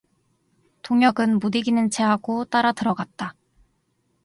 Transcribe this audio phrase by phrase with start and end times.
[0.81, 3.35] 동혁은 못 이기는 체하고 따라 들어갔다.